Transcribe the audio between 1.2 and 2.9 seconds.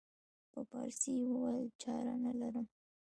وویل چاره نه لرم.